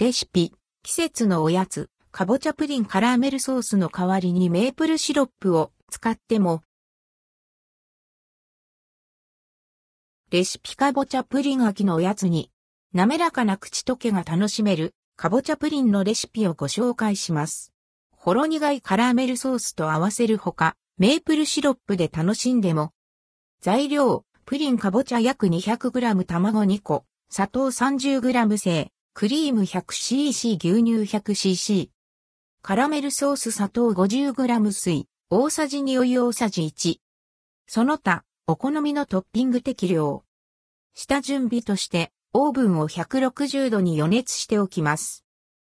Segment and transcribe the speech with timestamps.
[0.00, 0.52] レシピ、
[0.84, 6.62] 季節のおやつ、かぼちゃプリンカラメルソースの代わりにメープルシロップを使っても、
[10.30, 12.52] レシピかぼちゃプリン秋のおやつに、
[12.92, 17.72] 滑らかな口溶けが楽しめる、かぼちゃプリンのレシピをご紹介します。
[18.12, 22.92] ほろ苦いカラメルソースと合わせるほか、メープルシロップで楽しんでも。
[23.60, 31.88] 材料、プリンかぼちゃ約 200g 卵2個、砂糖 30g 製、クリーム 100cc 牛乳 100cc。
[32.62, 36.98] カラメルソース砂糖 50g 水、大さじ2お湯大さじ1。
[37.66, 40.22] その他、お好みのトッピング適量。
[40.94, 45.24] 下準備として、オーブンを160度に予熱しておきます。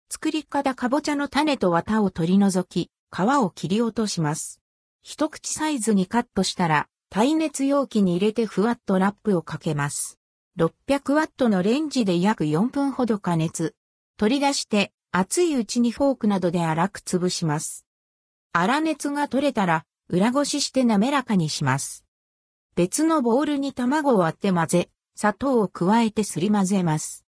[0.09, 4.59] 作り方かぼちゃの種と綿を取り除き、皮を切り落とします。
[5.01, 10.18] 一口サイズにカットしたら、耐熱容器に入れてふわっとラップをかけます。
[10.59, 13.75] 600ワットのレンジで約4分ほど加熱。
[14.17, 17.85] 取り出して、熱いうちにフォークなどで粗く潰します。
[18.53, 22.03] 粗熱が取れたら、裏ごしして滑らかにします。
[22.75, 27.25] 別のボウルに卵を割って混ぜ、砂糖を加えてすり混ぜます。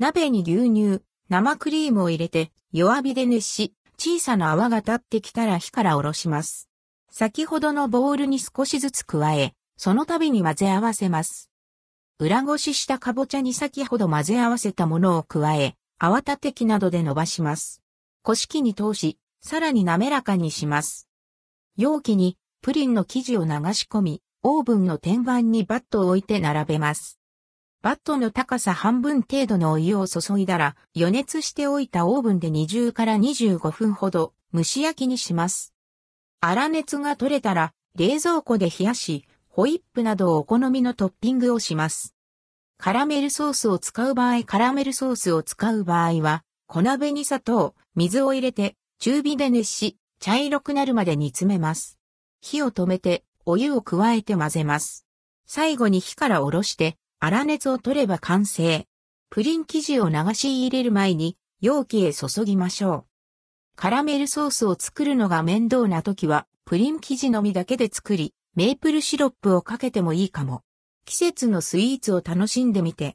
[0.00, 6.68] 鍋に牛乳、生クリームを入れて弱火で熱し、小さな泡が立ってきたら火から下ろします。
[7.12, 11.48] 先ほどのボウルに少しずつ加え、その度に混ぜ合わせます。
[12.18, 17.82] 裏ごししたかぼちゃに先ほど混ぜ合わせたものを加え、泡立て器などで伸ばします。
[18.24, 21.10] 古式に通し、さらに滑らかにします。
[21.76, 27.20] 容器にプリンの生地を流し込み、オーブンの天板にバットを置いて並べます。
[27.82, 35.74] バットの高さ半分程度のお湯を注いだら、予熱しておいたオーブンで20から25分ほど蒸し焼きにします。
[36.40, 42.14] 粗熱が取れたら、冷蔵庫で冷やし、ホイップなどをお好みのトッピングをします。
[42.76, 51.98] カラメルソースを使う場合、カラメルソースを使う場合は、小鍋に砂糖、水を入れて、中火で熱し、茶色くなるまで煮詰めます。
[52.42, 55.06] 火を止めて、お湯を加えて混ぜます。
[55.46, 58.86] 最後に火から下ろして、粗熱を取れば完成。
[59.30, 63.04] プリン生地を流し入れる前に、容器へ注ぎましょう。
[63.74, 70.62] カラメルソースを作るのが面倒な時は、プリン生地のみだけで作り、メープルシロップをかけてもいいかも。
[71.04, 73.14] 季節のスイーツを楽しんでみて